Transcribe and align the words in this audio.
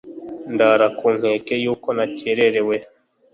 ndara 0.53 0.87
ku 0.97 1.07
nkeke 1.17 1.55
y'uko 1.63 1.87
nacyererewe 1.97 2.75